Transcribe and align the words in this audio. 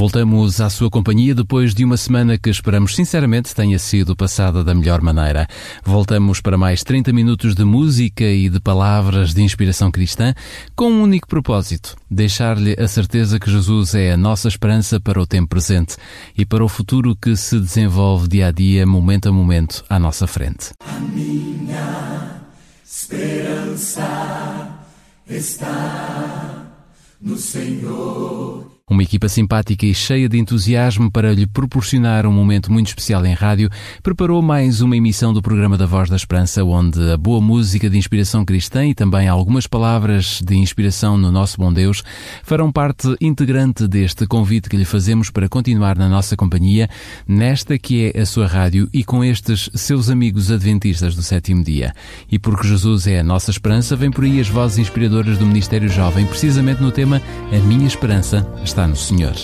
Voltamos 0.00 0.62
à 0.62 0.70
sua 0.70 0.88
companhia 0.88 1.34
depois 1.34 1.74
de 1.74 1.84
uma 1.84 1.98
semana 1.98 2.38
que 2.38 2.48
esperamos 2.48 2.96
sinceramente 2.96 3.54
tenha 3.54 3.78
sido 3.78 4.16
passada 4.16 4.64
da 4.64 4.74
melhor 4.74 5.02
maneira. 5.02 5.46
Voltamos 5.84 6.40
para 6.40 6.56
mais 6.56 6.82
30 6.82 7.12
minutos 7.12 7.54
de 7.54 7.66
música 7.66 8.24
e 8.24 8.48
de 8.48 8.58
palavras 8.58 9.34
de 9.34 9.42
inspiração 9.42 9.90
cristã 9.90 10.32
com 10.74 10.90
um 10.90 11.02
único 11.02 11.28
propósito: 11.28 11.96
deixar-lhe 12.10 12.74
a 12.82 12.88
certeza 12.88 13.38
que 13.38 13.50
Jesus 13.50 13.94
é 13.94 14.12
a 14.12 14.16
nossa 14.16 14.48
esperança 14.48 14.98
para 14.98 15.20
o 15.20 15.26
tempo 15.26 15.50
presente 15.50 15.98
e 16.34 16.46
para 16.46 16.64
o 16.64 16.68
futuro 16.68 17.14
que 17.14 17.36
se 17.36 17.60
desenvolve 17.60 18.26
dia 18.26 18.46
a 18.46 18.50
dia, 18.52 18.86
momento 18.86 19.28
a 19.28 19.32
momento, 19.32 19.84
à 19.86 19.98
nossa 19.98 20.26
frente. 20.26 20.70
A 20.80 20.98
minha 20.98 22.40
esperança 22.82 24.80
está 25.28 26.72
no 27.20 27.36
Senhor. 27.36 28.69
Uma 28.90 29.04
equipa 29.04 29.28
simpática 29.28 29.86
e 29.86 29.94
cheia 29.94 30.28
de 30.28 30.36
entusiasmo 30.36 31.08
para 31.12 31.32
lhe 31.32 31.46
proporcionar 31.46 32.26
um 32.26 32.32
momento 32.32 32.72
muito 32.72 32.88
especial 32.88 33.24
em 33.24 33.32
rádio, 33.32 33.70
preparou 34.02 34.42
mais 34.42 34.80
uma 34.80 34.96
emissão 34.96 35.32
do 35.32 35.40
programa 35.40 35.78
da 35.78 35.86
Voz 35.86 36.10
da 36.10 36.16
Esperança, 36.16 36.64
onde 36.64 37.12
a 37.12 37.16
boa 37.16 37.40
música 37.40 37.88
de 37.88 37.96
inspiração 37.96 38.44
cristã 38.44 38.84
e 38.84 38.92
também 38.92 39.28
algumas 39.28 39.68
palavras 39.68 40.42
de 40.44 40.56
inspiração 40.56 41.16
no 41.16 41.30
nosso 41.30 41.56
bom 41.56 41.72
Deus 41.72 42.02
farão 42.42 42.72
parte 42.72 43.14
integrante 43.20 43.86
deste 43.86 44.26
convite 44.26 44.68
que 44.68 44.76
lhe 44.76 44.84
fazemos 44.84 45.30
para 45.30 45.48
continuar 45.48 45.96
na 45.96 46.08
nossa 46.08 46.36
companhia, 46.36 46.90
nesta 47.28 47.78
que 47.78 48.10
é 48.12 48.20
a 48.20 48.26
sua 48.26 48.48
rádio 48.48 48.88
e 48.92 49.04
com 49.04 49.22
estes 49.22 49.70
seus 49.72 50.10
amigos 50.10 50.50
adventistas 50.50 51.14
do 51.14 51.22
sétimo 51.22 51.62
dia. 51.62 51.94
E 52.28 52.40
porque 52.40 52.66
Jesus 52.66 53.06
é 53.06 53.20
a 53.20 53.24
nossa 53.24 53.52
esperança, 53.52 53.94
vem 53.94 54.10
por 54.10 54.24
aí 54.24 54.40
as 54.40 54.48
vozes 54.48 54.78
inspiradoras 54.78 55.38
do 55.38 55.46
Ministério 55.46 55.88
Jovem, 55.88 56.26
precisamente 56.26 56.82
no 56.82 56.90
tema 56.90 57.22
A 57.52 57.58
Minha 57.64 57.86
Esperança 57.86 58.44
está 58.64 58.79
no 58.86 58.96
Senhor. 58.96 59.34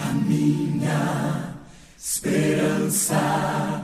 A 0.00 0.12
minha 0.26 1.54
esperança 1.98 3.82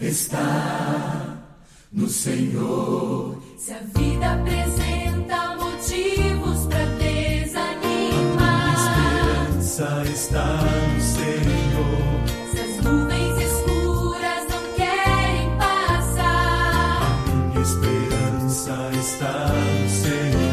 está 0.00 1.36
no 1.92 2.08
Senhor. 2.08 3.40
Se 3.58 3.72
a 3.72 3.80
vida 3.96 4.32
apresenta 4.32 5.56
motivos 5.56 6.66
para 6.66 6.86
desanimar, 6.96 8.74
Esperança 8.74 10.02
está 10.12 10.56
no 10.62 11.00
Senhor. 11.00 12.20
se 12.52 12.60
as 12.60 12.76
nuvens 12.84 13.38
escuras 13.38 14.44
não 14.48 14.62
querem 14.74 15.56
passar, 15.58 17.00
Minha 17.48 17.62
esperança 17.62 18.90
está 18.98 19.48
no 19.48 19.88
Senhor. 19.88 20.49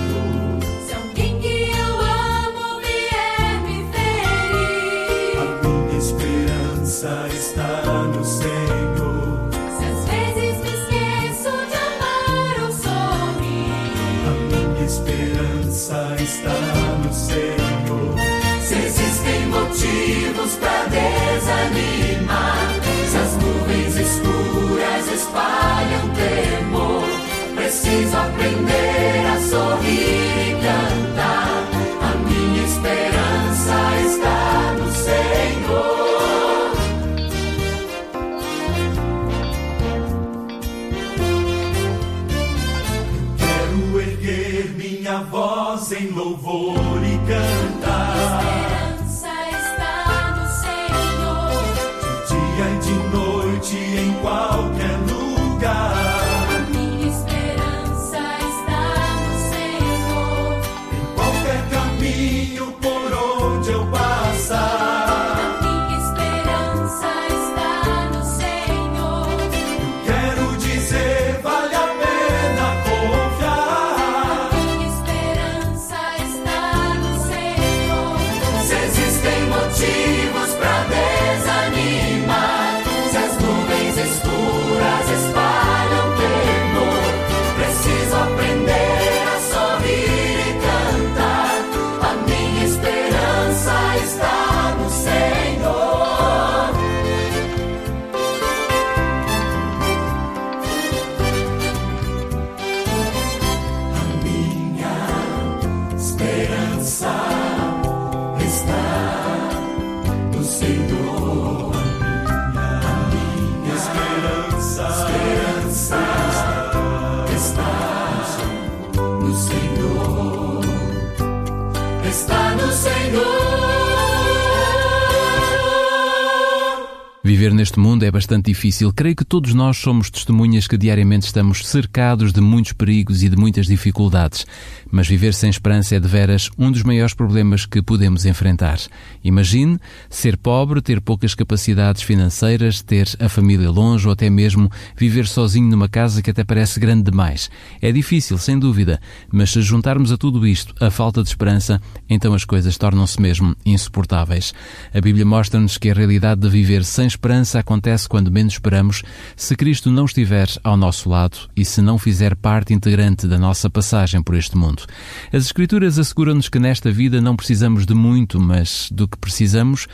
Viver 127.37 127.53
neste 127.53 127.80
mundo 127.80 128.01
é 128.01 128.09
bastante 128.09 128.45
difícil. 128.45 128.92
Creio 128.92 129.15
que 129.15 129.24
todos 129.24 129.53
nós 129.53 129.77
somos 129.77 130.09
testemunhas 130.09 130.65
que 130.65 130.75
diariamente 130.75 131.27
estamos 131.27 131.68
cercados 131.68 132.33
de 132.33 132.42
muitos 132.42 132.74
perigos 132.74 133.21
e 133.21 133.30
de 133.30 133.38
muitas 133.38 133.68
dificuldades. 133.68 134.44
Mas 134.89 135.07
viver 135.07 135.36
sem 135.36 135.48
esperança 135.48 135.95
é 135.95 136.00
de 136.00 136.07
veras 136.07 136.50
um 136.57 136.71
dos 136.71 136.81
maiores 136.81 137.13
problemas 137.13 137.68
que 137.68 137.80
podemos 137.80 138.25
enfrentar. 138.25 138.80
Imagine 139.24 139.77
ser 140.09 140.36
pobre, 140.36 140.81
ter 140.81 141.00
poucas 141.00 141.36
capacidades 141.36 142.01
financeiras, 142.01 142.81
ter 142.81 143.07
a 143.19 143.30
família 143.30 143.69
longe 143.69 144.07
ou 144.07 144.13
até 144.13 144.31
mesmo 144.31 144.68
viver 144.98 145.28
sozinho 145.28 145.69
numa 145.69 145.88
casa 145.88 146.24
que 146.24 146.31
até 146.31 146.44
parece 146.44 146.80
grande 146.80 147.12
demais. 147.12 147.51
É 147.80 147.92
difícil, 147.92 148.39
sem 148.39 148.57
dúvida, 148.57 149.00
mas 149.31 149.51
se 149.51 149.62
juntarmos 149.62 150.12
a 150.12 150.18
tudo 150.18 150.48
isto 150.48 150.74
a 150.84 150.89
falta 150.89 151.22
de 151.22 151.30
esperança, 151.30 151.80
então 152.10 152.34
as 152.34 152.44
coisas 152.44 152.80
tornam-se 152.80 153.22
mesmo 153.22 153.56
insuportáveis. 153.63 154.56
A 154.92 155.00
Bíblia 155.00 155.24
mostra-nos 155.24 155.78
que 155.78 155.92
a 155.92 155.94
realidade 155.94 156.42
de 156.42 156.50
viver 156.50 156.84
sem 156.84 157.06
esperança 157.06 157.26
acontece 157.56 158.07
quando 158.07 158.31
menos 158.31 158.53
esperamos, 158.53 159.03
se 159.35 159.56
Cristo 159.56 159.91
não 159.91 160.06
estiver 160.06 160.47
ao 160.63 160.77
nosso 160.77 161.09
lado 161.09 161.38
e 161.56 161.65
se 161.65 161.81
não 161.81 161.97
fizer 161.97 162.35
parte 162.35 162.74
integrante 162.74 163.27
da 163.27 163.38
nossa 163.38 163.69
passagem 163.69 164.21
por 164.21 164.35
este 164.35 164.57
mundo. 164.57 164.83
As 165.31 165.45
Escrituras 165.45 166.00
asseguram-nos 166.00 166.50
que 166.50 166.59
nesta 166.59 166.91
vida 166.91 167.19
não 167.19 167.35
precisamos 167.35 167.85
de 167.85 167.94
muito, 167.94 168.39
mas 168.39 168.89
do 168.91 169.07
que 169.07 169.18
precisamos, 169.18 169.88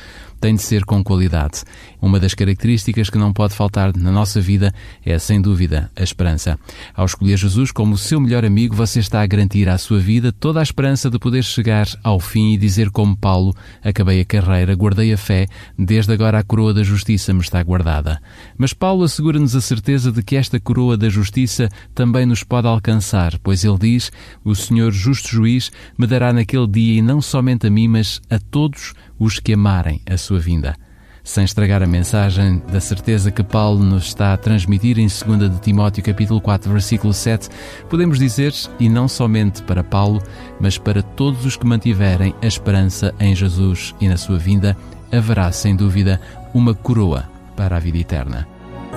tem 0.43 0.55
de 0.55 0.61
ser 0.61 0.83
com 0.83 1.01
qualidade. 1.01 1.63
Uma 2.01 2.19
das 2.19 2.33
características 2.33 3.09
que 3.09 3.17
não 3.17 3.31
pode 3.31 3.53
faltar 3.53 3.95
na 3.95 4.11
nossa 4.11 4.41
vida 4.41 4.73
é, 5.05 5.17
sem 5.17 5.41
dúvida, 5.41 5.89
a 5.95 6.03
esperança. 6.03 6.59
Ao 6.93 7.05
escolher 7.05 7.37
Jesus 7.37 7.71
como 7.71 7.93
o 7.93 7.97
seu 7.97 8.19
melhor 8.19 8.43
amigo, 8.43 8.75
você 8.75 8.99
está 8.99 9.21
a 9.21 9.25
garantir 9.25 9.69
à 9.69 9.77
sua 9.77 9.99
vida 9.99 10.33
toda 10.33 10.59
a 10.59 10.63
esperança 10.63 11.09
de 11.09 11.17
poder 11.17 11.45
chegar 11.45 11.87
ao 12.03 12.19
fim 12.19 12.51
e 12.51 12.57
dizer 12.57 12.89
como 12.89 13.15
Paulo, 13.15 13.55
acabei 13.81 14.19
a 14.19 14.25
carreira, 14.25 14.75
guardei 14.75 15.13
a 15.13 15.17
fé, 15.17 15.47
desde 15.79 16.11
agora 16.11 16.39
a 16.39 16.43
coroa 16.43 16.73
da 16.73 16.83
justiça 16.83 17.22
me 17.31 17.41
está 17.41 17.61
guardada. 17.61 18.19
Mas 18.57 18.73
Paulo 18.73 19.03
assegura-nos 19.03 19.55
a 19.55 19.61
certeza 19.61 20.11
de 20.11 20.23
que 20.23 20.35
esta 20.35 20.59
coroa 20.59 20.97
da 20.97 21.07
justiça 21.07 21.69
também 21.93 22.25
nos 22.25 22.43
pode 22.43 22.67
alcançar, 22.67 23.37
pois 23.43 23.63
ele 23.63 23.77
diz: 23.77 24.11
O 24.43 24.55
Senhor 24.55 24.91
justo 24.91 25.29
juiz 25.29 25.71
me 25.97 26.07
dará 26.07 26.33
naquele 26.33 26.67
dia 26.67 26.99
e 26.99 27.01
não 27.01 27.21
somente 27.21 27.67
a 27.67 27.69
mim, 27.69 27.87
mas 27.87 28.19
a 28.29 28.39
todos 28.39 28.93
os 29.17 29.39
que 29.39 29.53
amarem 29.53 30.01
a 30.09 30.17
sua 30.17 30.39
vinda. 30.39 30.75
Sem 31.23 31.45
estragar 31.45 31.81
a 31.81 31.87
mensagem 31.87 32.61
da 32.69 32.81
certeza 32.81 33.31
que 33.31 33.41
Paulo 33.41 33.81
nos 33.81 34.07
está 34.07 34.33
a 34.33 34.37
transmitir 34.37 34.99
em 34.99 35.07
2 35.07 35.51
de 35.51 35.61
Timóteo 35.61 36.03
capítulo 36.03 36.41
4, 36.41 36.69
versículo 36.69 37.13
7, 37.13 37.47
podemos 37.89 38.19
dizer, 38.19 38.53
e 38.77 38.89
não 38.89 39.07
somente 39.07 39.63
para 39.63 39.85
Paulo, 39.85 40.21
mas 40.59 40.77
para 40.77 41.01
todos 41.01 41.45
os 41.45 41.55
que 41.55 41.65
mantiverem 41.65 42.35
a 42.41 42.45
esperança 42.45 43.15
em 43.21 43.33
Jesus 43.33 43.95
e 44.01 44.09
na 44.09 44.17
sua 44.17 44.37
vinda, 44.37 44.75
haverá 45.13 45.49
sem 45.53 45.77
dúvida 45.77 46.19
uma 46.53 46.73
coroa 46.73 47.25
para 47.55 47.77
a 47.77 47.79
vida 47.79 47.97
eterna. 47.97 48.47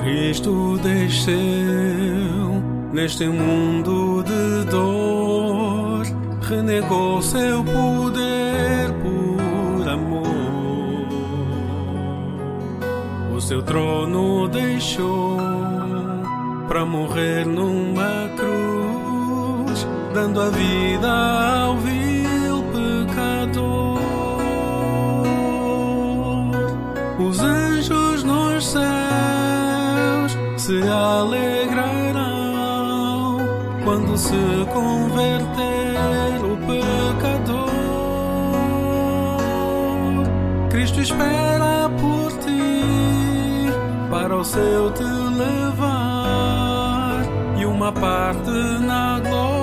Cristo 0.03 0.79
desceu 0.82 2.62
neste 2.93 3.26
mundo 3.26 4.23
de 4.23 4.70
dor, 4.70 6.05
renegou 6.43 7.23
seu 7.23 7.64
poder 7.64 8.93
por 9.03 9.88
amor. 9.88 10.26
O 13.35 13.41
seu 13.41 13.62
trono 13.62 14.49
deixou 14.49 15.38
para 16.69 16.85
morrer 16.85 17.47
numa 17.47 18.29
cruz, 18.37 19.87
dando 20.12 20.41
a 20.41 20.50
vida 20.50 21.11
ao 21.11 21.76
vil 21.79 22.06
se 30.66 30.82
alegrarão 30.82 32.26
quando 33.84 34.18
se 34.18 34.34
converter 34.74 36.44
o 36.44 36.56
pecador. 36.66 37.70
Cristo 40.68 41.00
espera 41.00 41.88
por 42.00 42.32
ti 42.38 43.70
para 44.10 44.36
o 44.36 44.44
céu 44.44 44.90
te 44.90 45.04
levar 45.04 45.84
e 47.56 47.64
uma 47.64 47.92
parte 47.92 48.50
na 48.50 49.20
glória 49.20 49.56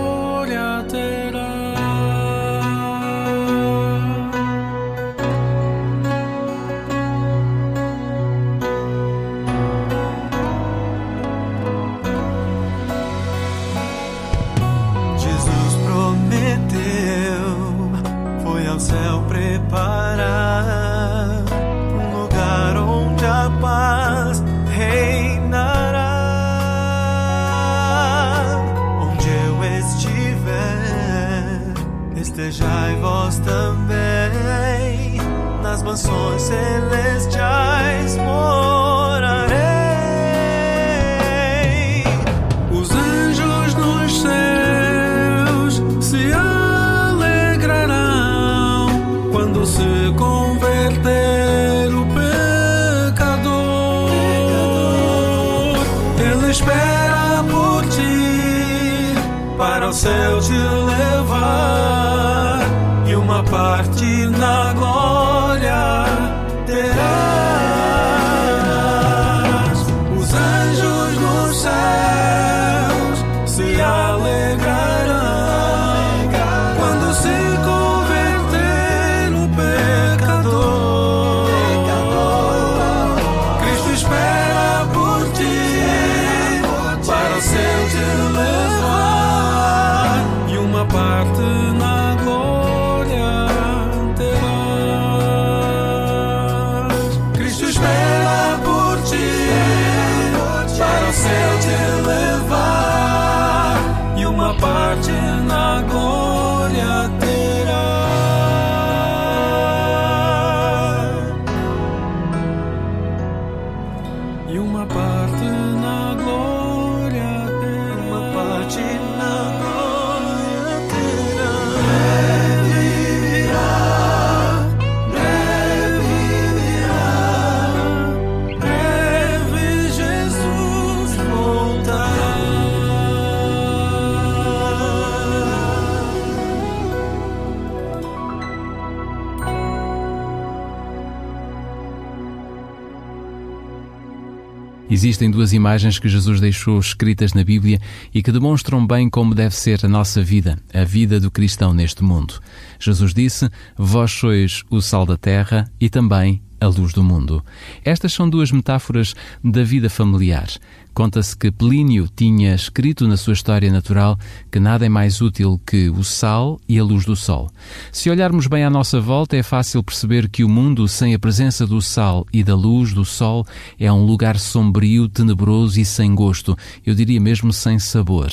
Existem 145.04 145.30
duas 145.30 145.52
imagens 145.52 146.00
que 146.00 146.08
Jesus 146.08 146.40
deixou 146.40 146.80
escritas 146.80 147.34
na 147.34 147.44
Bíblia 147.44 147.78
e 148.14 148.24
que 148.24 148.32
demonstram 148.32 148.88
bem 148.88 149.10
como 149.10 149.36
deve 149.36 149.54
ser 149.54 149.86
a 149.86 149.90
nossa 149.90 150.24
vida, 150.24 150.58
a 150.74 150.86
vida 150.86 151.20
do 151.20 151.30
cristão 151.30 151.74
neste 151.74 152.02
mundo. 152.02 152.40
Jesus 152.80 153.14
disse: 153.14 153.50
Vós 153.78 154.14
sois 154.14 154.64
o 154.70 154.80
sal 154.80 155.06
da 155.06 155.18
terra 155.18 155.70
e 155.78 155.90
também 155.90 156.42
a 156.58 156.68
luz 156.68 156.94
do 156.94 157.04
mundo. 157.04 157.44
Estas 157.84 158.14
são 158.14 158.30
duas 158.30 158.50
metáforas 158.50 159.14
da 159.44 159.62
vida 159.62 159.90
familiar. 159.90 160.48
Conta-se 160.94 161.36
que 161.36 161.52
Plínio 161.52 162.08
tinha 162.16 162.54
escrito 162.54 163.08
na 163.08 163.18
sua 163.18 163.34
história 163.34 163.72
natural 163.72 164.18
que 164.52 164.60
nada 164.60 164.86
é 164.86 164.90
mais 164.90 165.22
útil 165.22 165.60
que 165.66 165.90
o 165.90 166.04
sal 166.04 166.60
e 166.70 166.78
a 166.78 166.84
luz 166.84 167.04
do 167.04 167.16
sol. 167.16 167.50
Se 167.92 168.12
olharmos 168.12 168.46
bem 168.46 168.64
à 168.64 168.70
nossa 168.70 169.02
volta, 169.02 169.36
é 169.36 169.42
fácil 169.42 169.84
perceber 169.84 170.30
que 170.30 170.44
o 170.44 170.50
mundo 170.50 170.88
sem 170.88 171.16
a 171.16 171.20
presença 171.20 171.66
do 171.66 171.82
sal 171.82 172.28
e 172.32 172.44
da 172.44 172.56
luz 172.56 172.94
do 172.94 173.04
sol 173.04 173.44
é 173.80 173.92
um 173.92 174.06
lugar 174.06 174.38
sombrio, 174.38 175.10
tenebroso 175.10 175.80
e 175.80 175.86
sem 175.86 176.14
gosto, 176.14 176.56
eu 176.86 176.94
diria 176.94 177.20
mesmo 177.20 177.52
sem 177.52 177.80
sabor. 177.80 178.32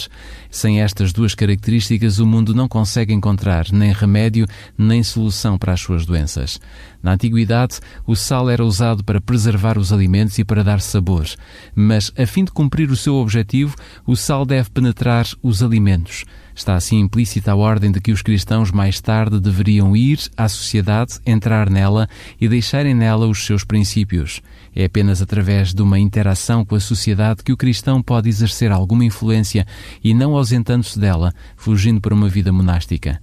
Sem 0.51 0.83
estas 0.83 1.13
duas 1.13 1.35
características, 1.35 2.19
o 2.19 2.27
mundo 2.27 2.53
não 2.55 2.67
consegue 2.67 3.15
encontrar 3.15 3.67
nem 3.73 3.93
remédio 3.93 4.47
nem 4.77 5.03
solução 5.03 5.57
para 5.57 5.73
as 5.73 5.81
suas 5.81 6.05
doenças. 6.05 6.61
Na 7.03 7.13
antiguidade, 7.13 7.79
o 8.07 8.15
sal 8.15 8.51
era 8.51 8.65
usado 8.65 9.03
para 9.05 9.21
preservar 9.21 9.79
os 9.79 9.93
alimentos 9.93 10.39
e 10.39 10.45
para 10.45 10.65
dar 10.65 10.81
sabor, 10.81 11.25
mas 11.75 12.13
a 12.19 12.27
fim 12.27 12.45
de 12.45 12.50
cumprir 12.53 12.91
o 12.91 12.97
seu 12.97 13.15
objetivo, 13.15 13.77
o 14.07 14.17
sal 14.17 14.45
deve 14.45 14.71
penetrar 14.71 15.27
os 15.43 15.63
alimentos. 15.63 16.25
Está 16.55 16.75
assim 16.75 16.99
implícita 16.99 17.53
a 17.53 17.57
ordem 17.57 17.91
de 17.91 18.01
que 18.01 18.13
os 18.13 18.21
cristãos 18.21 18.71
mais 18.71 19.01
tarde 19.01 19.41
deveriam 19.41 19.97
ir 19.97 20.19
à 20.37 20.49
sociedade, 20.49 21.19
entrar 21.25 21.71
nela 21.71 22.09
e 22.39 22.49
deixarem 22.49 22.95
nela 22.95 23.27
os 23.27 23.47
seus 23.47 23.65
princípios. 23.65 24.43
É 24.77 24.85
apenas 24.85 25.23
através 25.23 25.73
de 25.73 25.81
uma 25.81 25.99
interação 25.99 26.65
com 26.65 26.75
a 26.75 26.81
sociedade 26.81 27.43
que 27.43 27.53
o 27.53 27.57
cristão 27.57 28.03
pode 28.03 28.29
exercer 28.29 28.71
alguma 28.71 29.05
influência 29.05 29.67
e 30.05 30.13
não 30.13 30.37
ausentando-se 30.37 30.99
dela, 30.99 31.33
fugindo 31.57 32.01
para 32.01 32.15
uma 32.15 32.29
vida 32.29 32.53
monástica. 32.53 33.23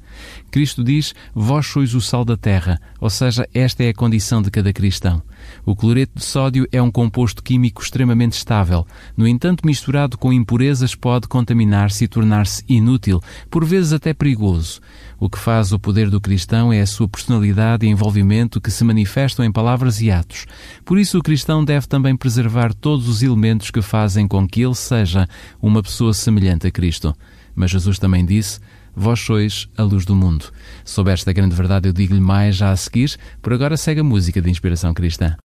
Cristo 0.50 0.84
diz: 0.84 1.14
Vós 1.34 1.68
sois 1.68 1.94
o 1.94 2.02
sal 2.02 2.26
da 2.26 2.36
terra, 2.36 2.80
ou 3.00 3.10
seja, 3.10 3.48
esta 3.54 3.84
é 3.84 3.90
a 3.90 3.94
condição 3.94 4.42
de 4.42 4.50
cada 4.50 4.74
cristão. 4.74 5.22
O 5.66 5.76
cloreto 5.76 6.14
de 6.16 6.26
sódio 6.26 6.68
é 6.72 6.82
um 6.82 6.92
composto 6.92 7.44
químico 7.44 7.82
extremamente 7.82 8.34
estável. 8.34 8.86
No 9.16 9.28
entanto, 9.28 9.66
misturado 9.66 10.18
com 10.18 10.32
impurezas, 10.32 10.96
pode 10.96 11.28
contaminar-se 11.28 12.06
e 12.06 12.08
tornar-se 12.08 12.64
inútil, 12.68 13.22
por 13.50 13.66
vezes 13.66 13.94
até 13.94 14.14
perigoso. 14.14 14.80
O 15.20 15.30
que 15.30 15.40
faz 15.40 15.72
o 15.72 15.80
poder 15.80 16.10
do 16.10 16.22
cristão 16.22 16.72
é 16.72 16.82
a 16.82 16.86
sua 16.86 17.08
personalidade 17.08 17.86
e 17.86 17.90
envolvimento 17.90 18.62
que 18.62 18.70
se 18.70 18.84
manifestam 18.84 19.44
em 19.44 19.52
palavras 19.52 20.00
e 20.02 20.12
atos. 20.12 20.46
Por 20.86 21.00
isso, 21.00 21.18
o 21.18 21.24
cristão 21.24 21.66
deve 21.66 21.88
também 21.88 22.16
preservar 22.16 22.74
todos 22.74 23.08
os 23.10 23.24
elementos 23.24 23.72
que 23.72 23.82
fazem 23.82 24.28
com 24.28 24.48
que 24.48 24.62
ele 24.62 24.76
seja 24.76 25.28
uma 25.62 25.82
pessoa 25.82 26.14
semelhante 26.14 26.68
a 26.68 26.72
Cristo. 26.72 27.16
Mas 27.56 27.72
Jesus 27.72 27.98
também 27.98 28.24
disse: 28.24 28.60
Vós 29.00 29.20
sois 29.20 29.70
a 29.78 29.84
luz 29.84 30.06
do 30.06 30.16
mundo. 30.16 30.46
Sob 30.84 31.12
esta 31.12 31.32
grande 31.32 31.54
verdade, 31.54 31.88
eu 31.88 31.94
digo-lhe 31.94 32.20
mais 32.20 32.56
já 32.56 32.72
a 32.72 32.76
seguir. 32.76 33.16
Por 33.44 33.54
agora, 33.54 33.78
segue 33.78 34.00
a 34.00 34.04
música 34.04 34.42
de 34.42 34.50
inspiração 34.50 34.92
cristã. 34.92 35.38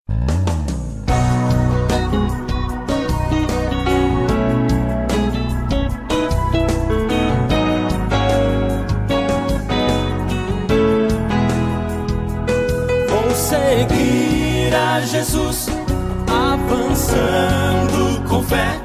Vou 13.06 13.30
seguir 13.34 14.74
a 14.74 15.02
Jesus, 15.02 15.66
avançando 16.26 18.26
com 18.26 18.42
fé, 18.42 18.80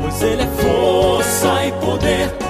pois 0.00 0.22
Ele 0.22 0.40
é 0.40 0.46
força 0.46 1.66
e 1.66 1.72
poder, 1.72 2.43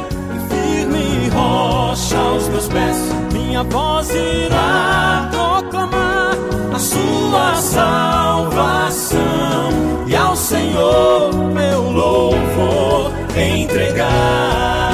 rocha 1.94 2.18
aos 2.18 2.48
meus 2.48 2.66
pés. 2.68 2.96
Minha 3.32 3.62
voz 3.62 4.10
irá 4.10 5.30
proclamar 5.30 6.34
a 6.74 6.78
Sua 6.78 7.54
salvação, 7.54 9.20
e 10.06 10.16
ao 10.16 10.34
Senhor 10.34 11.32
meu 11.32 11.82
louvor 11.92 13.12
entregar. 13.36 14.93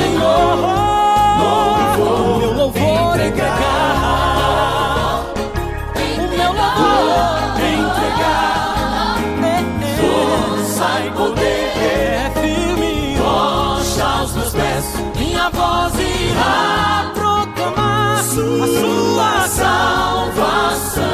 Senhor 0.00 0.56
louvor, 1.36 2.38
meu 2.38 2.52
louvor 2.54 3.20
entregar, 3.20 3.60
o 5.94 6.22
meu 6.28 6.52
louvor 6.60 7.60
entregar, 7.60 9.18
força 10.00 10.88
e 11.04 11.10
poder, 11.10 11.68
é 11.76 12.32
firme. 12.40 12.94
Rocha 13.18 14.04
aos 14.04 14.32
meus 14.34 14.52
pés, 14.54 14.84
minha 15.16 15.50
voz 15.50 15.92
irá 15.98 17.12
proclamar 17.12 18.20
a 18.20 18.22
sua 18.22 19.48
salvação. 19.48 21.04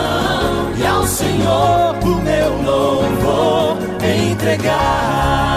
E 0.79 0.87
ao 0.87 1.05
Senhor 1.09 1.97
o 2.05 2.23
meu 2.23 2.63
louvor 2.63 3.79
entregar 4.01 5.57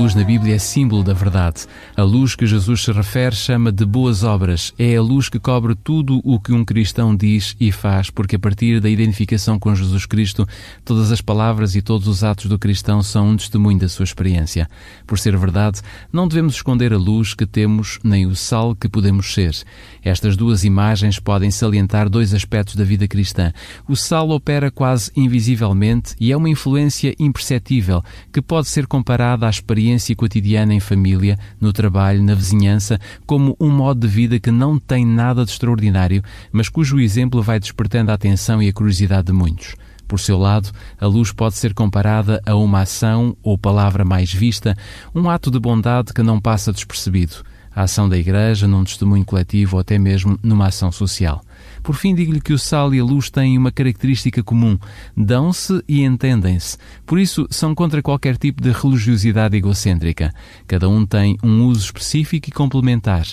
luz 0.00 0.14
na 0.14 0.24
Bíblia 0.24 0.54
é 0.54 0.58
símbolo 0.58 1.04
da 1.04 1.12
verdade. 1.12 1.66
A 1.94 2.02
luz 2.02 2.34
que 2.34 2.46
Jesus 2.46 2.84
se 2.84 2.90
refere 2.90 3.36
chama 3.36 3.70
de 3.70 3.84
boas 3.84 4.24
obras. 4.24 4.72
É 4.78 4.96
a 4.96 5.02
luz 5.02 5.28
que 5.28 5.38
cobre 5.38 5.74
tudo 5.74 6.22
o 6.24 6.40
que 6.40 6.54
um 6.54 6.64
cristão 6.64 7.14
diz 7.14 7.54
e 7.60 7.70
faz, 7.70 8.08
porque 8.08 8.36
a 8.36 8.38
partir 8.38 8.80
da 8.80 8.88
identificação 8.88 9.58
com 9.58 9.74
Jesus 9.74 10.06
Cristo, 10.06 10.48
todas 10.86 11.12
as 11.12 11.20
palavras 11.20 11.76
e 11.76 11.82
todos 11.82 12.08
os 12.08 12.24
atos 12.24 12.46
do 12.46 12.58
cristão 12.58 13.02
são 13.02 13.28
um 13.28 13.36
testemunho 13.36 13.78
da 13.78 13.90
sua 13.90 14.04
experiência. 14.04 14.70
Por 15.06 15.18
ser 15.18 15.36
verdade, 15.36 15.82
não 16.10 16.26
devemos 16.26 16.54
esconder 16.54 16.94
a 16.94 16.98
luz 16.98 17.34
que 17.34 17.44
temos 17.44 17.98
nem 18.02 18.24
o 18.24 18.34
sal 18.34 18.74
que 18.74 18.88
podemos 18.88 19.34
ser. 19.34 19.54
Estas 20.02 20.34
duas 20.34 20.64
imagens 20.64 21.18
podem 21.18 21.50
salientar 21.50 22.08
dois 22.08 22.32
aspectos 22.32 22.74
da 22.74 22.84
vida 22.84 23.06
cristã. 23.06 23.52
O 23.86 23.94
sal 23.94 24.30
opera 24.30 24.70
quase 24.70 25.12
invisivelmente 25.14 26.14
e 26.18 26.32
é 26.32 26.36
uma 26.36 26.48
influência 26.48 27.14
imperceptível 27.18 28.02
que 28.32 28.40
pode 28.40 28.68
ser 28.68 28.86
comparada 28.86 29.46
à 29.46 29.50
experiência 29.50 29.89
cotidiana 30.16 30.74
em 30.74 30.80
família, 30.80 31.38
no 31.60 31.72
trabalho, 31.72 32.22
na 32.22 32.34
vizinhança, 32.34 32.98
como 33.26 33.56
um 33.58 33.70
modo 33.70 34.06
de 34.06 34.12
vida 34.12 34.38
que 34.38 34.50
não 34.50 34.78
tem 34.78 35.04
nada 35.04 35.44
de 35.44 35.50
extraordinário, 35.50 36.22
mas 36.52 36.68
cujo 36.68 37.00
exemplo 37.00 37.42
vai 37.42 37.58
despertando 37.58 38.10
a 38.10 38.14
atenção 38.14 38.62
e 38.62 38.68
a 38.68 38.72
curiosidade 38.72 39.26
de 39.28 39.32
muitos. 39.32 39.74
Por 40.06 40.18
seu 40.18 40.38
lado, 40.38 40.70
a 41.00 41.06
luz 41.06 41.32
pode 41.32 41.56
ser 41.56 41.72
comparada 41.72 42.40
a 42.44 42.56
uma 42.56 42.82
ação 42.82 43.36
ou 43.42 43.56
palavra 43.56 44.04
mais 44.04 44.32
vista, 44.32 44.76
um 45.14 45.30
ato 45.30 45.50
de 45.50 45.58
bondade 45.58 46.12
que 46.12 46.22
não 46.22 46.40
passa 46.40 46.72
despercebido 46.72 47.44
a 47.74 47.82
ação 47.82 48.08
da 48.08 48.18
Igreja, 48.18 48.66
num 48.66 48.84
testemunho 48.84 49.24
coletivo 49.24 49.76
ou 49.76 49.80
até 49.80 49.98
mesmo 49.98 50.38
numa 50.42 50.66
ação 50.66 50.90
social. 50.90 51.42
Por 51.82 51.94
fim, 51.94 52.14
digo-lhe 52.14 52.40
que 52.40 52.52
o 52.52 52.58
sal 52.58 52.94
e 52.94 53.00
a 53.00 53.04
luz 53.04 53.30
têm 53.30 53.56
uma 53.56 53.72
característica 53.72 54.42
comum: 54.42 54.78
dão-se 55.16 55.82
e 55.88 56.02
entendem-se. 56.02 56.76
Por 57.06 57.18
isso, 57.18 57.46
são 57.50 57.74
contra 57.74 58.02
qualquer 58.02 58.36
tipo 58.36 58.62
de 58.62 58.70
religiosidade 58.70 59.56
egocêntrica. 59.56 60.32
Cada 60.66 60.88
um 60.88 61.06
tem 61.06 61.36
um 61.42 61.64
uso 61.64 61.86
específico 61.86 62.48
e 62.48 62.52
complementar. 62.52 63.26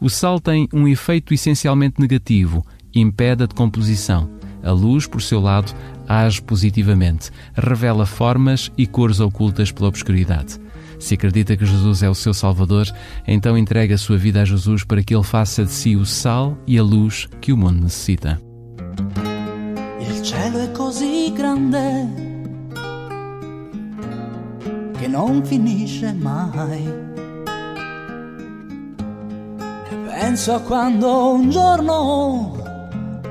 O 0.00 0.08
sal 0.08 0.40
tem 0.40 0.68
um 0.72 0.86
efeito 0.86 1.32
essencialmente 1.34 2.00
negativo, 2.00 2.64
impede 2.94 3.44
a 3.44 3.46
decomposição. 3.46 4.30
A 4.62 4.70
luz, 4.70 5.06
por 5.06 5.20
seu 5.20 5.40
lado, 5.40 5.74
age 6.08 6.40
positivamente, 6.40 7.30
revela 7.54 8.06
formas 8.06 8.72
e 8.78 8.86
cores 8.86 9.20
ocultas 9.20 9.70
pela 9.70 9.88
obscuridade. 9.88 10.58
Se 11.04 11.16
acredita 11.16 11.54
que 11.54 11.66
Jesus 11.66 12.02
é 12.02 12.08
o 12.08 12.14
seu 12.14 12.32
Salvador, 12.32 12.86
então 13.28 13.58
entregue 13.58 13.92
a 13.92 13.98
sua 13.98 14.16
vida 14.16 14.40
a 14.40 14.44
Jesus 14.46 14.84
para 14.84 15.02
que 15.02 15.14
ele 15.14 15.22
faça 15.22 15.62
de 15.62 15.70
si 15.70 15.94
o 15.94 16.06
sal 16.06 16.56
e 16.66 16.78
a 16.78 16.82
luz 16.82 17.28
que 17.42 17.52
o 17.52 17.58
mundo 17.58 17.82
necessita. 17.82 18.40
Il 20.00 20.22
cielo 20.22 20.60
è 20.60 20.72
così 20.72 21.30
grande 21.36 22.08
che 24.98 25.06
non 25.06 25.44
finisce 25.44 26.10
mai. 26.14 26.90
E 29.90 29.96
penso 30.08 30.54
a 30.54 30.60
quando 30.60 31.34
un 31.34 31.50
giorno 31.50 32.56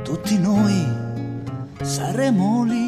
tutti 0.03 0.37
noi 0.37 0.85
saremo 1.81 2.65
lì. 2.65 2.82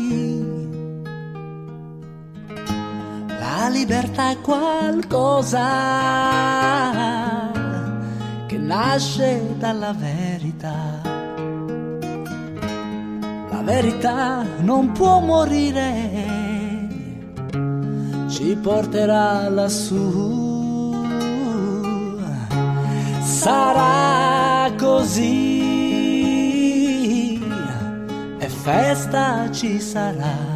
La 3.65 3.71
libertà 3.71 4.29
è 4.29 4.39
qualcosa 4.41 5.65
che 8.45 8.57
nasce 8.59 9.55
dalla 9.57 9.91
verità. 9.91 11.01
La 13.49 13.61
verità 13.63 14.45
non 14.59 14.91
può 14.91 15.19
morire, 15.19 15.93
ci 18.27 18.55
porterà 18.61 19.49
lassù. 19.49 20.93
Sarà 23.23 24.71
così 24.77 25.73
e 28.37 28.47
festa 28.47 29.49
ci 29.49 29.79
sarà 29.79 30.54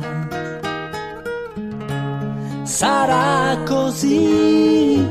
sarà 2.70 3.58
così. 3.66 5.04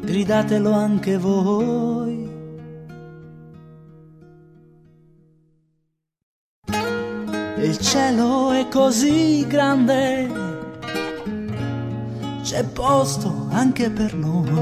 Gridatelo 0.00 0.70
anche 0.70 1.18
voi. 1.18 2.22
Il 7.58 7.78
cielo 7.78 8.52
è 8.52 8.68
così 8.68 9.44
grande, 9.48 10.30
c'è 12.42 12.62
posto 12.64 13.48
anche 13.50 13.90
per 13.90 14.14
noi. 14.14 14.60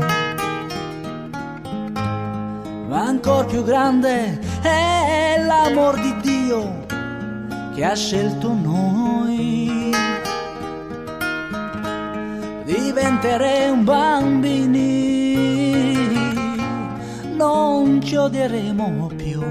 Ma 2.88 3.04
ancora 3.06 3.44
più 3.44 3.62
grande 3.64 4.38
è 4.62 5.42
l'amor 5.44 6.00
di 6.00 6.16
Dio 6.22 6.86
che 7.74 7.84
ha 7.84 7.94
scelto 7.94 8.52
noi 8.52 9.81
diventeremo 12.72 13.82
bambini, 13.82 15.34
non 17.36 18.00
ci 18.02 18.16
odieremo 18.16 19.10
più. 19.16 19.42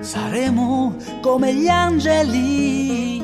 Saremo 0.00 0.96
come 1.20 1.54
gli 1.54 1.68
angeli 1.68 3.22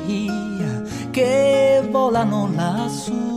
che 1.11 1.83
volano 1.89 2.49
lassù. 2.55 3.29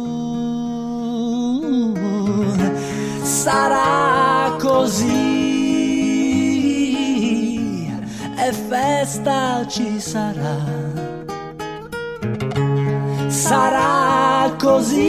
Sarà 3.23 4.57
così 4.59 5.43
e 8.37 8.53
festa 8.53 9.67
ci 9.67 9.99
sarà 10.01 10.84
sarà 13.45 14.55
così. 14.57 15.03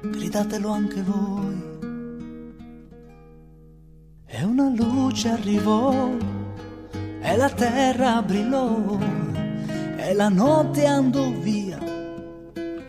Gridatelo 0.00 0.70
anche 0.70 1.02
voi. 1.02 1.58
E 4.26 4.44
una 4.44 4.68
luce 4.68 5.28
arrivò 5.30 6.08
e 7.20 7.36
la 7.36 7.50
terra 7.50 8.22
brillò 8.22 8.96
e 9.96 10.14
la 10.14 10.28
notte 10.28 10.86
andò 10.86 11.28
via 11.40 11.78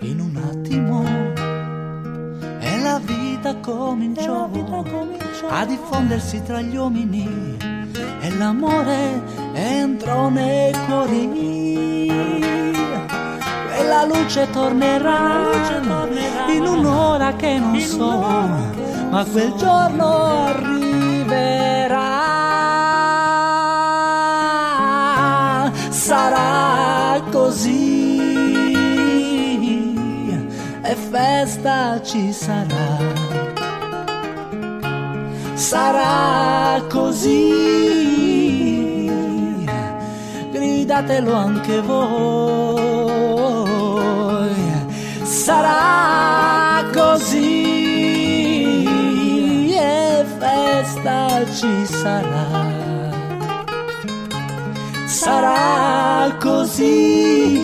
in 0.02 0.20
un 0.20 0.36
attimo 0.36 1.04
e 2.60 2.80
la 2.80 3.00
vita 3.00 3.56
cominciò, 3.58 4.42
la 4.42 4.48
vita 4.48 4.84
cominciò 4.84 5.48
a 5.50 5.66
diffondersi 5.66 6.44
tra 6.44 6.62
gli 6.62 6.76
uomini 6.76 7.58
e 8.22 8.38
l'amore 8.38 9.41
entrò 9.54 10.30
nei 10.30 10.72
cuori. 10.86 12.10
Quella 13.68 14.06
luce 14.06 14.50
tornerà, 14.52 15.50
in 16.48 16.66
un'ora 16.66 17.34
che 17.36 17.60
non 17.60 17.80
so, 17.80 18.20
ma 19.10 19.26
quel 19.26 19.54
giorno 19.56 20.24
arriverà. 20.24 20.90
Sarà 25.90 27.22
così 27.32 28.20
e 30.84 30.96
festa 30.96 32.02
ci 32.02 32.34
sarà 32.34 33.32
sarà 35.62 36.82
così. 36.90 38.21
Gridatelo 40.92 41.34
anche 41.34 41.80
voi. 41.80 42.84
Sarà 45.24 46.84
così 46.94 48.14
e 49.74 50.26
festa 50.38 51.46
ci 51.56 51.86
sarà. 51.86 53.10
Sarà 55.06 56.36
così. 56.42 57.64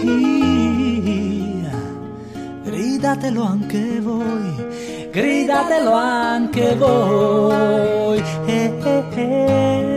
Gridatelo 2.63 3.43
anche 3.43 3.99
voi 3.99 4.55
gridatelo 5.11 5.91
anche 5.91 6.75
voi. 6.75 8.23
Eh, 8.45 8.71
eh, 8.85 9.03
eh. 9.15 9.96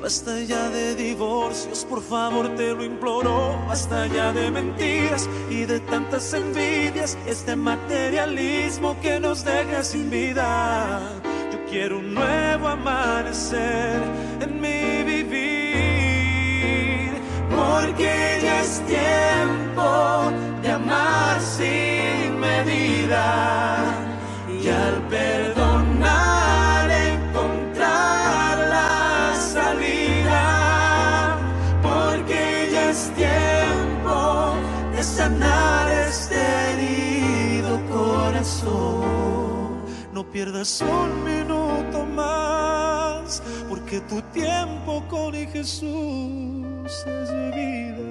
Basta 0.09 0.39
ya 0.39 0.69
de 0.69 0.95
divorcios, 0.95 1.85
por 1.85 2.01
favor 2.01 2.55
te 2.55 2.73
lo 2.73 2.83
imploro, 2.83 3.63
basta 3.67 4.07
ya 4.07 4.33
de 4.33 4.49
mentiras 4.49 5.29
y 5.51 5.65
de 5.65 5.79
tantas 5.81 6.33
envidias, 6.33 7.15
este 7.27 7.55
materialismo 7.55 8.99
que 9.01 9.19
nos 9.19 9.45
deja 9.45 9.83
sin 9.83 10.09
vida. 10.09 10.99
Yo 11.51 11.63
quiero 11.69 11.99
un 11.99 12.15
nuevo 12.15 12.69
amanecer 12.69 14.01
en 14.41 14.59
mi 14.59 15.03
vivir, 15.03 15.51
porque 17.55 18.39
ya 18.41 18.61
es 18.61 18.81
tiempo 18.87 20.31
de 20.63 20.71
amar 20.71 21.39
sin 21.39 22.39
medida 22.39 23.58
pierdas 40.39 40.81
un 40.81 41.25
minuto 41.25 42.05
más, 42.05 43.43
porque 43.67 43.99
tu 43.99 44.21
tiempo 44.31 45.03
con 45.09 45.33
Jesús 45.33 45.83
es 47.05 47.29
vida. 47.53 48.08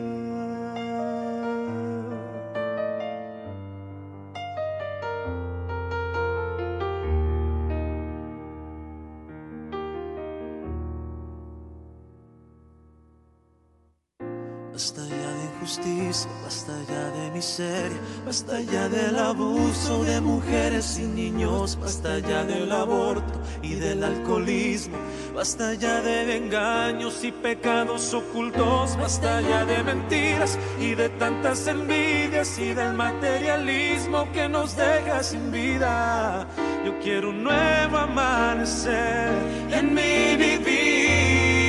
Basta 18.29 18.61
ya 18.61 18.91
del 18.91 19.19
abuso 19.19 20.05
de 20.05 20.21
mujeres 20.21 20.99
y 20.99 21.07
niños, 21.07 21.79
basta 21.81 22.19
ya 22.19 22.45
del 22.45 22.71
aborto 22.71 23.41
y 23.62 23.77
del 23.77 24.05
alcoholismo, 24.05 24.99
basta 25.35 25.73
ya 25.73 26.03
de 26.03 26.37
engaños 26.37 27.25
y 27.25 27.33
pecados 27.33 28.12
ocultos, 28.12 28.99
basta 28.99 29.41
ya 29.41 29.64
de 29.64 29.83
mentiras 29.83 30.59
y 30.79 30.95
de 30.95 31.09
tantas 31.09 31.67
envidias 31.69 32.59
y 32.59 32.75
del 32.75 32.93
materialismo 32.93 34.31
que 34.31 34.47
nos 34.47 34.77
deja 34.77 35.23
sin 35.23 35.51
vida. 35.51 36.47
Yo 36.85 36.99
quiero 37.01 37.31
un 37.31 37.45
nuevo 37.45 37.97
amanecer 37.97 39.33
en 39.71 39.95
mi 39.95 40.37
vivir, 40.37 41.62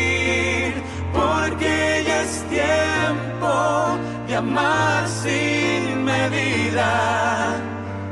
porque 1.13 2.03
ya 2.05 2.21
es 2.23 2.43
tiempo 2.49 4.08
de 4.29 4.35
amar 4.35 5.07
sin 5.07 6.03
medida 6.03 7.59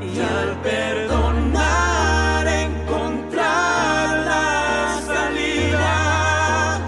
y 0.01 0.19
al 0.19 0.59
perdonar 0.63 2.47
encontrar 2.47 4.25
la 4.25 4.99
salida, 5.05 6.79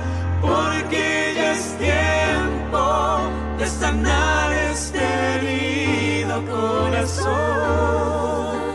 porque 0.42 1.34
ya 1.36 1.52
es 1.52 1.78
tiempo 1.78 3.20
de 3.60 3.68
sanar 3.68 4.52
este 4.74 5.00
herido 5.36 6.44
corazón. 6.48 7.32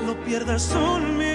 No 0.06 0.14
pierdas 0.24 0.70
un 0.70 1.18
minuto 1.18 1.33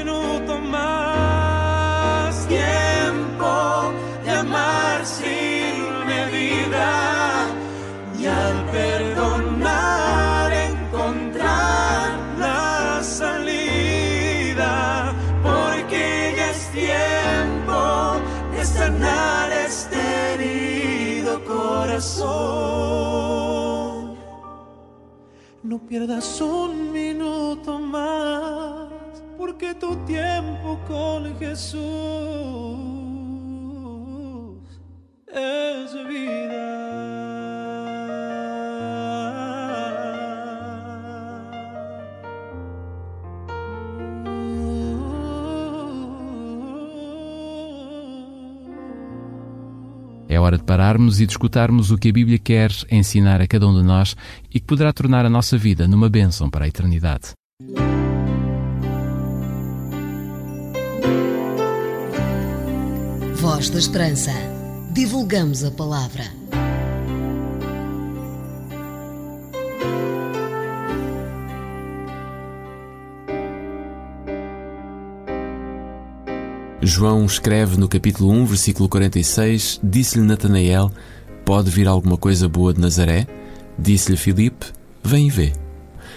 No 25.62 25.80
pierdas 25.86 26.40
un 26.40 26.94
minuto 26.94 27.78
más, 27.78 28.90
porque 29.38 29.74
tu 29.74 29.98
tiempo 30.06 30.80
con 30.88 31.38
Jesús 31.38 31.82
es 35.28 36.08
vida. 36.08 36.79
É 50.40 50.42
hora 50.42 50.58
de 50.58 50.64
pararmos 50.64 51.20
e 51.20 51.26
de 51.26 51.34
escutarmos 51.34 51.92
o 51.92 51.98
que 51.98 52.08
a 52.08 52.14
Bíblia 52.14 52.40
quer 52.40 52.72
ensinar 52.90 53.42
a 53.42 53.48
cada 53.48 53.68
um 53.68 53.76
de 53.76 53.84
nós 53.84 54.16
e 54.50 54.58
que 54.58 54.66
poderá 54.66 54.94
tornar 54.94 55.26
a 55.26 55.30
nossa 55.30 55.58
vida 55.58 55.86
numa 55.86 56.10
bênção 56.10 56.50
para 56.50 56.64
a 56.64 56.68
eternidade. 56.70 57.34
Voz 63.36 63.70
da 63.70 63.80
Esperança. 63.80 64.32
Divulgamos 64.94 65.66
a 65.66 65.72
palavra. 65.72 66.39
João 76.82 77.26
escreve 77.26 77.78
no 77.78 77.90
capítulo 77.90 78.32
1, 78.32 78.46
versículo 78.46 78.88
46: 78.88 79.82
Disse-lhe 79.84 80.26
Natanael: 80.26 80.90
Pode 81.44 81.70
vir 81.70 81.88
alguma 81.90 82.18
coisa 82.18 82.48
boa 82.48 82.74
de 82.74 82.80
Nazaré? 82.80 83.28
Disse-lhe 83.78 84.16
Filipe: 84.16 84.68
Vem 85.04 85.28
e 85.28 85.30
vê. 85.30 85.54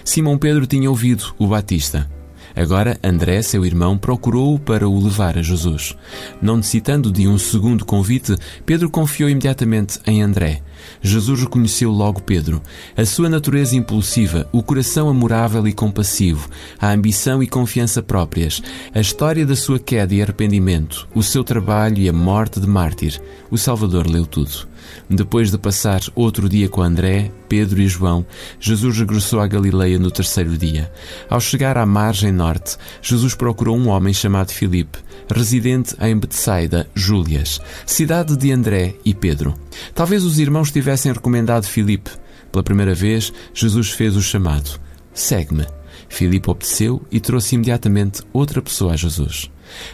Simão 0.05 0.37
Pedro 0.37 0.65
tinha 0.65 0.89
ouvido 0.89 1.35
o 1.37 1.47
Batista. 1.47 2.09
Agora 2.55 2.97
André, 3.03 3.41
seu 3.41 3.65
irmão, 3.65 3.97
procurou-o 3.97 4.59
para 4.59 4.87
o 4.87 5.03
levar 5.03 5.37
a 5.37 5.41
Jesus. 5.41 5.95
Não 6.41 6.57
necessitando 6.57 7.11
de 7.11 7.27
um 7.27 7.37
segundo 7.37 7.85
convite, 7.85 8.35
Pedro 8.65 8.89
confiou 8.89 9.29
imediatamente 9.29 9.99
em 10.05 10.21
André. 10.21 10.61
Jesus 11.01 11.41
reconheceu 11.41 11.91
logo 11.91 12.21
Pedro. 12.21 12.61
A 12.95 13.05
sua 13.05 13.29
natureza 13.29 13.75
impulsiva, 13.75 14.47
o 14.51 14.61
coração 14.61 15.09
amorável 15.09 15.67
e 15.67 15.73
compassivo, 15.73 16.49
a 16.79 16.91
ambição 16.91 17.41
e 17.41 17.47
confiança 17.47 18.01
próprias, 18.01 18.61
a 18.93 18.99
história 18.99 19.45
da 19.45 19.55
sua 19.55 19.79
queda 19.79 20.13
e 20.13 20.21
arrependimento, 20.21 21.07
o 21.15 21.23
seu 21.23 21.43
trabalho 21.43 21.97
e 21.99 22.09
a 22.09 22.13
morte 22.13 22.59
de 22.59 22.67
mártir. 22.67 23.21
O 23.49 23.57
Salvador 23.57 24.07
leu 24.07 24.25
tudo. 24.25 24.72
Depois 25.09 25.51
de 25.51 25.57
passar 25.57 26.01
outro 26.15 26.47
dia 26.47 26.69
com 26.69 26.81
André, 26.81 27.31
Pedro 27.47 27.81
e 27.81 27.87
João, 27.87 28.25
Jesus 28.59 28.97
regressou 28.97 29.39
à 29.39 29.47
Galileia 29.47 29.99
no 29.99 30.09
terceiro 30.09 30.57
dia. 30.57 30.91
Ao 31.29 31.39
chegar 31.39 31.77
à 31.77 31.85
margem 31.85 32.31
norte, 32.31 32.77
Jesus 33.01 33.35
procurou 33.35 33.77
um 33.77 33.89
homem 33.89 34.13
chamado 34.13 34.51
Filipe, 34.51 34.97
residente 35.29 35.95
em 36.01 36.17
Betsaida, 36.17 36.87
Júlias, 36.95 37.59
cidade 37.85 38.35
de 38.37 38.51
André 38.51 38.95
e 39.05 39.13
Pedro. 39.13 39.53
Talvez 39.93 40.23
os 40.23 40.39
irmãos 40.39 40.71
tivessem 40.71 41.11
recomendado 41.11 41.65
Filipe. 41.65 42.11
Pela 42.51 42.63
primeira 42.63 42.93
vez, 42.93 43.33
Jesus 43.53 43.89
fez 43.89 44.15
o 44.15 44.21
chamado: 44.21 44.79
Segue-me. 45.13 45.65
Filipe 46.09 46.49
obedeceu 46.49 47.01
e 47.11 47.19
trouxe 47.19 47.55
imediatamente 47.55 48.21
outra 48.31 48.61
pessoa 48.61 48.93
a 48.93 48.95
Jesus. 48.95 49.49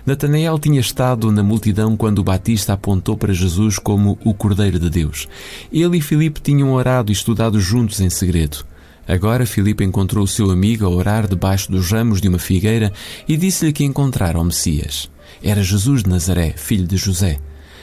Natanael 0.06 0.58
tinha 0.60 0.80
estado 0.80 1.32
na 1.32 1.44
multidão 1.44 1.96
quando 1.96 2.20
o 2.20 2.24
Batista 2.24 2.74
apontou 2.74 3.18
para 3.18 3.34
Jesus 3.34 3.78
como 3.78 4.18
o 4.24 4.34
Cordeiro 4.34 4.80
de 4.80 4.90
Deus. 4.90 5.28
Ele 5.72 5.98
e 5.98 6.02
Filipe 6.02 6.42
tinham 6.42 6.74
orado 6.74 7.12
e 7.12 7.14
estudado 7.14 7.60
juntos 7.60 8.00
em 8.00 8.10
segredo. 8.10 8.66
Agora 9.08 9.46
Filipe 9.46 9.84
encontrou 9.84 10.24
o 10.24 10.28
seu 10.28 10.52
amigo 10.52 10.86
a 10.86 10.90
orar 10.90 11.28
debaixo 11.28 11.72
dos 11.72 11.92
ramos 11.92 12.22
de 12.22 12.28
uma 12.28 12.38
figueira 12.38 12.94
e 13.28 13.36
disse-lhe 13.36 13.74
que 13.74 13.84
encontrara 13.84 14.40
o 14.40 14.44
Messias. 14.44 15.10
Era 15.44 15.64
Jesus 15.64 16.04
de 16.04 16.10
Nazaré, 16.10 16.54
filho 16.56 16.86
de 16.86 16.96
José. 16.96 17.40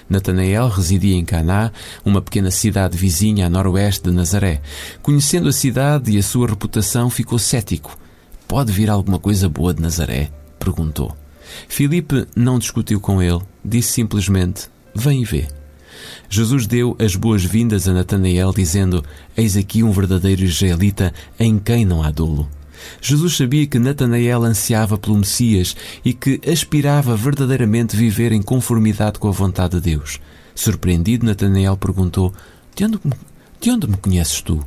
Natanael 0.09 0.69
residia 0.69 1.17
em 1.17 1.25
Caná, 1.25 1.73
uma 2.05 2.23
pequena 2.23 2.51
cidade 2.51 2.97
vizinha 2.97 3.47
a 3.47 3.51
noroeste 3.51 4.05
de 4.05 4.13
Nazaré. 4.13 4.61
Conhecendo 5.03 5.49
a 5.49 5.53
cidade 5.53 6.13
e 6.13 6.19
a 6.19 6.23
sua 6.23 6.47
reputação, 6.47 7.11
ficou 7.11 7.39
cético. 7.39 7.99
Pode 8.47 8.71
vir 8.71 8.89
alguma 8.89 9.19
coisa 9.19 9.49
boa 9.49 9.75
de 9.75 9.83
Nazaré? 9.83 10.31
perguntou. 10.61 11.26
Filipe 11.69 12.27
não 12.35 12.59
discutiu 12.59 13.01
com 13.01 13.23
ele, 13.23 13.41
disse 13.65 13.93
simplesmente: 13.93 14.69
Vem 14.95 15.23
e 15.23 15.25
vê. 15.25 15.49
Jesus 16.29 16.67
deu 16.67 16.97
as 16.99 17.15
boas-vindas 17.15 17.89
a 17.89 17.93
Natanael, 17.93 18.53
dizendo: 18.53 19.05
Eis 19.37 19.57
aqui 19.57 19.83
um 19.83 19.93
verdadeiro 19.93 20.43
israelita 20.43 21.13
em 21.39 21.59
quem 21.59 21.85
não 21.85 22.03
há 22.03 22.11
dolo. 22.11 22.49
Jesus 23.01 23.37
sabia 23.37 23.67
que 23.67 23.79
Natanael 23.79 24.45
ansiava 24.45 24.99
pelo 24.99 25.17
Messias 25.19 25.77
e 26.05 26.13
que 26.13 26.41
aspirava 26.51 27.17
verdadeiramente 27.17 27.97
viver 27.97 28.33
em 28.33 28.43
conformidade 28.43 29.19
com 29.19 29.29
a 29.29 29.33
vontade 29.33 29.81
de 29.81 29.81
Deus. 29.81 30.21
Surpreendido, 30.55 31.27
Natanael 31.27 31.77
perguntou: 31.77 32.33
De 32.75 32.85
onde, 32.85 32.99
de 33.61 33.71
onde 33.71 33.89
me 33.89 33.97
conheces 33.97 34.41
tu? 34.41 34.65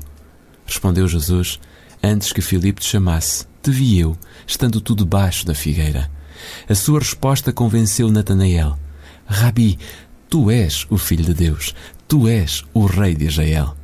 Respondeu 0.66 1.08
Jesus: 1.08 1.60
Antes 2.02 2.32
que 2.32 2.42
Filipe 2.42 2.82
te 2.82 2.88
chamasse, 2.88 3.46
te 3.62 3.72
vi 3.72 4.00
eu, 4.00 4.18
estando 4.48 4.80
tu 4.80 4.96
debaixo 4.96 5.46
da 5.46 5.54
figueira. 5.54 6.10
A 6.68 6.76
sua 6.76 7.00
resposta 7.00 7.52
convenceu 7.52 8.12
Natanael: 8.12 8.78
Rabi, 9.26 9.78
tu 10.30 10.50
és 10.50 10.86
o 10.90 10.98
Filho 10.98 11.24
de 11.24 11.34
Deus, 11.34 11.74
tu 12.08 12.28
és 12.28 12.64
o 12.74 12.86
Rei 12.86 13.16
de 13.16 13.26
Israel. 13.26 13.76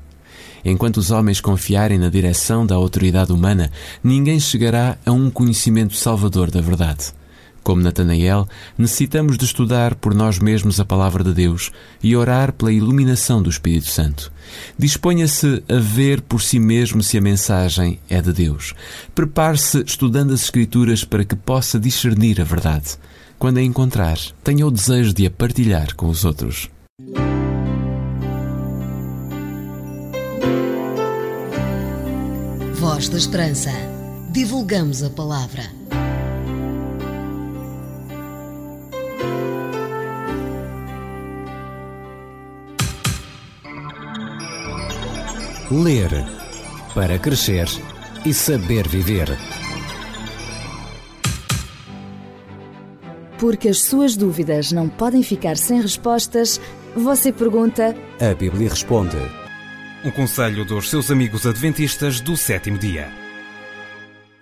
Enquanto 0.63 0.97
os 0.97 1.11
homens 1.11 1.39
confiarem 1.39 1.99
na 1.99 2.09
direção 2.09 2.65
da 2.65 2.73
autoridade 2.73 3.31
humana, 3.31 3.71
ninguém 4.03 4.39
chegará 4.39 4.97
a 5.05 5.11
um 5.11 5.29
conhecimento 5.29 5.95
salvador 5.95 6.49
da 6.49 6.59
verdade. 6.59 7.13
Como 7.65 7.81
Natanael, 7.81 8.47
necessitamos 8.77 9.39
de 9.39 9.45
estudar 9.45 9.95
por 9.95 10.13
nós 10.13 10.37
mesmos 10.37 10.79
a 10.79 10.85
palavra 10.85 11.23
de 11.23 11.33
Deus 11.33 11.71
e 12.01 12.15
orar 12.15 12.53
pela 12.53 12.71
iluminação 12.71 13.41
do 13.41 13.49
Espírito 13.49 13.87
Santo. 13.87 14.31
Disponha-se 14.77 15.63
a 15.67 15.79
ver 15.79 16.21
por 16.21 16.43
si 16.43 16.59
mesmo 16.59 17.01
se 17.01 17.17
a 17.17 17.21
mensagem 17.21 17.97
é 18.07 18.21
de 18.21 18.31
Deus. 18.31 18.75
Prepare-se 19.15 19.83
estudando 19.83 20.31
as 20.31 20.43
Escrituras 20.43 21.03
para 21.03 21.25
que 21.25 21.35
possa 21.35 21.79
discernir 21.79 22.39
a 22.39 22.43
verdade. 22.43 22.99
Quando 23.39 23.57
a 23.57 23.63
encontrar, 23.63 24.19
tenha 24.43 24.67
o 24.67 24.69
desejo 24.69 25.11
de 25.11 25.25
a 25.25 25.31
partilhar 25.31 25.95
com 25.95 26.07
os 26.07 26.23
outros. 26.23 26.69
Voz 32.75 33.09
da 33.09 33.17
Esperança. 33.17 33.71
Divulgamos 34.31 35.01
a 35.01 35.09
palavra. 35.09 35.63
Ler 45.71 46.11
para 46.93 47.17
crescer 47.17 47.65
e 48.23 48.31
saber 48.31 48.87
viver. 48.87 49.27
Porque 53.39 53.69
as 53.69 53.81
suas 53.81 54.15
dúvidas 54.15 54.71
não 54.71 54.87
podem 54.87 55.23
ficar 55.23 55.57
sem 55.57 55.81
respostas, 55.81 56.61
você 56.95 57.33
pergunta. 57.33 57.95
A 58.21 58.35
Bíblia 58.35 58.69
responde. 58.69 59.17
Um 60.03 60.11
conselho 60.11 60.63
dos 60.65 60.87
seus 60.87 61.09
amigos 61.09 61.47
adventistas 61.47 62.21
do 62.21 62.37
sétimo 62.37 62.77
dia. 62.77 63.24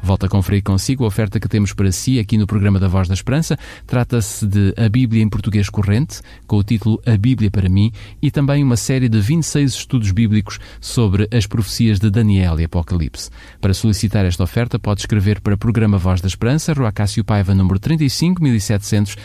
Volto 0.03 0.25
a 0.25 0.29
conferir 0.29 0.61
consigo 0.61 1.05
a 1.05 1.07
oferta 1.07 1.39
que 1.39 1.47
temos 1.47 1.71
para 1.71 1.89
si 1.89 2.19
aqui 2.19 2.37
no 2.37 2.45
programa 2.45 2.77
da 2.77 2.89
Voz 2.89 3.07
da 3.07 3.13
Esperança. 3.13 3.57
Trata-se 3.87 4.45
de 4.45 4.73
A 4.75 4.89
Bíblia 4.89 5.23
em 5.23 5.29
Português 5.29 5.69
Corrente, 5.69 6.19
com 6.45 6.57
o 6.57 6.63
título 6.63 7.01
A 7.05 7.15
Bíblia 7.15 7.49
para 7.49 7.69
mim, 7.69 7.89
e 8.21 8.29
também 8.29 8.61
uma 8.61 8.75
série 8.75 9.07
de 9.07 9.21
26 9.21 9.71
estudos 9.71 10.11
bíblicos 10.11 10.59
sobre 10.81 11.29
as 11.31 11.47
profecias 11.47 11.99
de 11.99 12.09
Daniel 12.09 12.59
e 12.59 12.65
Apocalipse. 12.65 13.29
Para 13.61 13.73
solicitar 13.73 14.25
esta 14.25 14.43
oferta, 14.43 14.77
pode 14.77 14.99
escrever 14.99 15.39
para 15.39 15.55
o 15.55 15.57
programa 15.57 15.97
Voz 15.97 16.19
da 16.19 16.27
Esperança, 16.27 16.73
Rua 16.73 16.91
Cássio 16.91 17.23
Paiva, 17.23 17.55
número 17.55 17.79
35 17.79 18.43
1700 18.43 19.15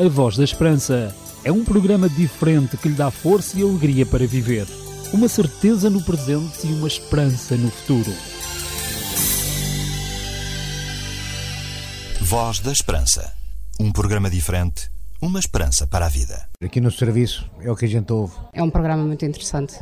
A 0.01 0.09
Voz 0.09 0.37
da 0.37 0.43
Esperança 0.43 1.15
é 1.45 1.53
um 1.53 1.65
programa 1.65 2.09
diferente 2.09 2.77
que 2.77 2.89
lhe 2.89 2.97
dá 2.97 3.09
força 3.09 3.57
e 3.57 3.63
alegria 3.63 4.05
para 4.05 4.27
viver. 4.27 4.67
Uma 5.13 5.29
certeza 5.29 5.89
no 5.89 6.03
presente 6.03 6.67
e 6.67 6.73
uma 6.73 6.89
esperança 6.89 7.57
no 7.57 7.71
futuro. 7.71 8.13
Voz 12.21 12.59
da 12.59 12.73
Esperança. 12.73 13.33
Um 13.79 13.93
programa 13.93 14.29
diferente, 14.29 14.91
uma 15.23 15.39
esperança 15.39 15.87
para 15.87 16.07
a 16.07 16.09
vida. 16.09 16.49
Aqui 16.61 16.81
no 16.81 16.91
serviço 16.91 17.49
é 17.61 17.71
o 17.71 17.77
que 17.77 17.85
a 17.85 17.89
gente 17.89 18.13
ouve. 18.13 18.35
É 18.53 18.61
um 18.61 18.71
programa 18.71 19.05
muito 19.05 19.25
interessante. 19.25 19.79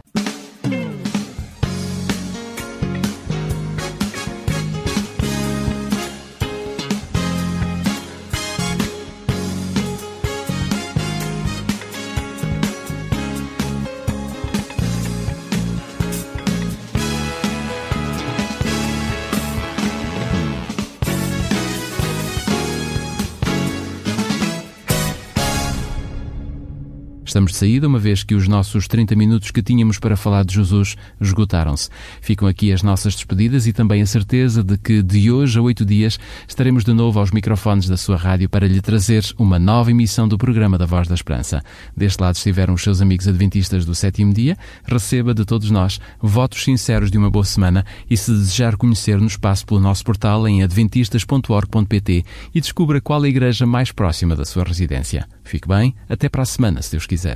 De 27.50 27.56
saída, 27.56 27.86
uma 27.86 27.98
vez 27.98 28.22
que 28.22 28.34
os 28.34 28.48
nossos 28.48 28.86
30 28.86 29.14
minutos 29.14 29.50
que 29.50 29.62
tínhamos 29.62 29.98
para 29.98 30.16
falar 30.16 30.44
de 30.44 30.54
Jesus 30.54 30.96
esgotaram-se. 31.20 31.88
Ficam 32.20 32.46
aqui 32.46 32.72
as 32.72 32.82
nossas 32.82 33.14
despedidas 33.14 33.66
e 33.66 33.72
também 33.72 34.02
a 34.02 34.06
certeza 34.06 34.62
de 34.62 34.76
que 34.76 35.02
de 35.02 35.30
hoje 35.30 35.58
a 35.58 35.62
oito 35.62 35.84
dias 35.84 36.18
estaremos 36.46 36.84
de 36.84 36.92
novo 36.92 37.18
aos 37.18 37.30
microfones 37.30 37.88
da 37.88 37.96
sua 37.96 38.16
rádio 38.16 38.48
para 38.48 38.66
lhe 38.66 38.80
trazer 38.80 39.24
uma 39.38 39.58
nova 39.58 39.90
emissão 39.90 40.28
do 40.28 40.38
programa 40.38 40.78
da 40.78 40.86
Voz 40.86 41.08
da 41.08 41.14
Esperança. 41.14 41.62
Deste 41.96 42.20
lado 42.20 42.36
estiveram 42.36 42.74
os 42.74 42.82
seus 42.82 43.00
amigos 43.00 43.28
adventistas 43.28 43.84
do 43.84 43.94
sétimo 43.94 44.32
dia. 44.32 44.56
Receba 44.84 45.34
de 45.34 45.44
todos 45.44 45.70
nós 45.70 46.00
votos 46.20 46.62
sinceros 46.62 47.10
de 47.10 47.18
uma 47.18 47.30
boa 47.30 47.44
semana 47.44 47.84
e 48.08 48.16
se 48.16 48.30
desejar 48.30 48.76
conhecer-nos, 48.76 49.36
passe 49.36 49.64
pelo 49.64 49.80
nosso 49.80 50.04
portal 50.04 50.46
em 50.48 50.62
adventistas.org.pt 50.62 52.24
e 52.54 52.60
descubra 52.60 53.00
qual 53.00 53.22
a 53.22 53.28
igreja 53.28 53.66
mais 53.66 53.92
próxima 53.92 54.34
da 54.34 54.44
sua 54.44 54.64
residência. 54.64 55.28
Fique 55.44 55.68
bem, 55.68 55.94
até 56.08 56.28
para 56.28 56.42
a 56.42 56.46
semana, 56.46 56.82
se 56.82 56.90
Deus 56.92 57.06
quiser. 57.06 57.35